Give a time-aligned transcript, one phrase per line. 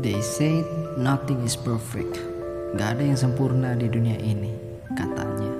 [0.00, 0.64] They say
[0.96, 2.16] nothing is perfect.
[2.72, 4.48] Gak ada yang sempurna di dunia ini,
[4.96, 5.52] katanya.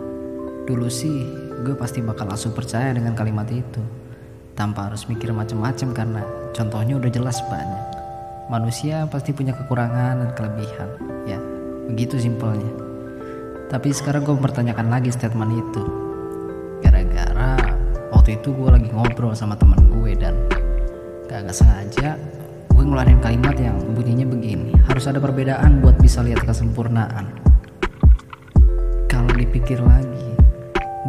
[0.64, 1.28] Dulu sih,
[1.60, 3.84] gue pasti bakal langsung percaya dengan kalimat itu.
[4.56, 6.22] Tanpa harus mikir macam-macam karena
[6.56, 7.84] contohnya udah jelas banyak.
[8.48, 10.88] Manusia pasti punya kekurangan dan kelebihan.
[11.28, 11.36] Ya,
[11.92, 12.72] begitu simpelnya.
[13.68, 15.84] Tapi sekarang gue mempertanyakan lagi statement itu.
[16.80, 17.60] Gara-gara
[18.08, 20.32] waktu itu gue lagi ngobrol sama teman gue dan
[21.28, 22.16] gak, sengaja
[22.72, 27.30] gue ngeluarin kalimat yang bunyinya begini harus ada perbedaan buat bisa lihat kesempurnaan.
[29.10, 30.34] Kalau dipikir lagi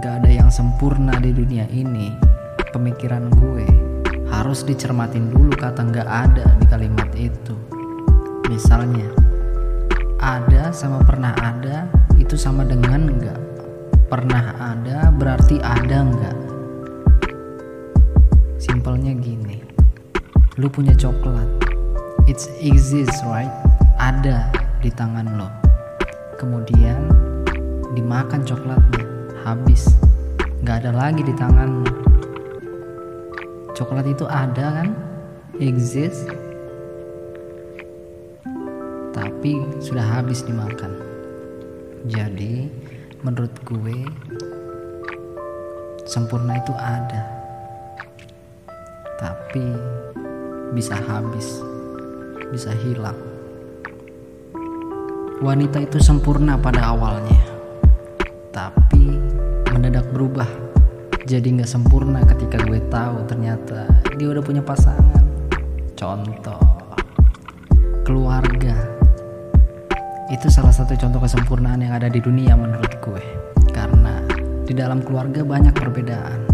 [0.02, 2.14] gak ada yang sempurna di dunia ini
[2.76, 3.66] pemikiran gue
[4.30, 7.56] harus dicermatin dulu kata gak ada di kalimat itu.
[8.52, 9.22] Misalnya
[10.22, 11.90] ada sama pernah ada
[12.22, 13.42] itu sama dengan enggak
[14.06, 16.38] pernah ada berarti ada enggak
[18.62, 19.71] simpelnya gini
[20.58, 21.48] lu punya coklat.
[22.26, 23.52] It's exists right?
[24.02, 24.50] Ada
[24.82, 25.48] di tangan lo.
[26.36, 27.08] Kemudian
[27.94, 29.06] dimakan coklatnya.
[29.46, 29.94] Habis.
[30.66, 32.02] Nggak ada lagi di tangan lo
[33.82, 34.90] coklat itu ada kan?
[35.58, 36.30] Exist.
[39.10, 40.94] Tapi sudah habis dimakan.
[42.06, 42.70] Jadi
[43.26, 44.06] menurut gue
[46.06, 47.26] sempurna itu ada.
[49.18, 49.66] Tapi
[50.72, 51.60] bisa habis,
[52.48, 53.18] bisa hilang.
[55.44, 57.42] Wanita itu sempurna pada awalnya,
[58.56, 59.20] tapi
[59.76, 60.48] mendadak berubah.
[61.28, 65.24] Jadi nggak sempurna ketika gue tahu ternyata dia udah punya pasangan.
[66.00, 66.62] Contoh,
[68.08, 68.76] keluarga.
[70.32, 73.24] Itu salah satu contoh kesempurnaan yang ada di dunia menurut gue.
[73.76, 74.24] Karena
[74.64, 76.51] di dalam keluarga banyak perbedaan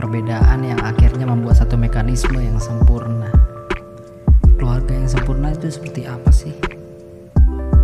[0.00, 3.28] perbedaan yang akhirnya membuat satu mekanisme yang sempurna.
[4.56, 6.56] Keluarga yang sempurna itu seperti apa sih?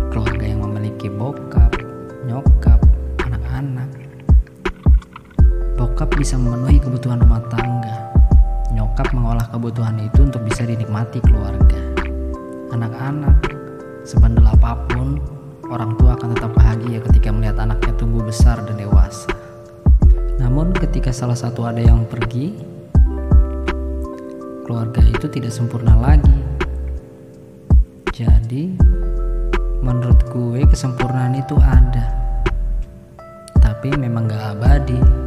[0.09, 1.77] Keluarga yang memiliki bokap,
[2.25, 2.81] nyokap,
[3.21, 3.85] anak-anak.
[5.77, 8.09] Bokap bisa memenuhi kebutuhan rumah tangga.
[8.73, 11.77] Nyokap mengolah kebutuhan itu untuk bisa dinikmati keluarga.
[12.73, 13.45] Anak-anak,
[14.01, 15.21] sebandel apa pun,
[15.69, 19.29] orang tua akan tetap bahagia ketika melihat anaknya tumbuh besar dan dewasa.
[20.57, 22.57] Namun ketika salah satu ada yang pergi,
[24.65, 26.33] keluarga itu tidak sempurna lagi.
[28.09, 28.73] Jadi,
[29.85, 32.09] menurut gue kesempurnaan itu ada.
[33.61, 35.26] Tapi memang gak abadi.